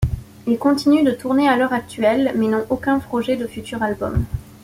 [0.47, 4.25] Ils continuent de tourner à l'heure actuelle, mais n'ont aucun projet de futur album.